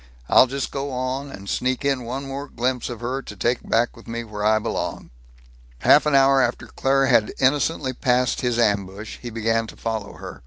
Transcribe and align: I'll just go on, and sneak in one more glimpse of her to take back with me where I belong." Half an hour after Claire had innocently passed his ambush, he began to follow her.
I'll 0.27 0.47
just 0.47 0.71
go 0.71 0.89
on, 0.89 1.29
and 1.31 1.47
sneak 1.47 1.85
in 1.85 2.03
one 2.05 2.25
more 2.27 2.47
glimpse 2.47 2.89
of 2.89 3.01
her 3.01 3.21
to 3.21 3.35
take 3.35 3.61
back 3.69 3.95
with 3.95 4.07
me 4.07 4.23
where 4.23 4.43
I 4.43 4.57
belong." 4.57 5.11
Half 5.81 6.07
an 6.07 6.15
hour 6.15 6.41
after 6.41 6.65
Claire 6.65 7.05
had 7.05 7.31
innocently 7.37 7.93
passed 7.93 8.41
his 8.41 8.57
ambush, 8.57 9.19
he 9.21 9.29
began 9.29 9.67
to 9.67 9.77
follow 9.77 10.13
her. 10.13 10.39